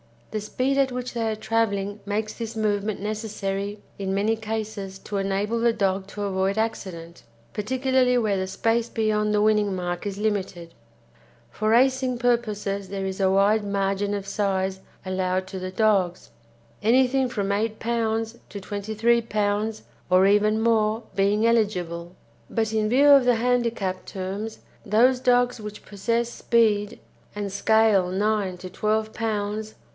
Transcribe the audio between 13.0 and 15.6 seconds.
is a wide margin of size allowed to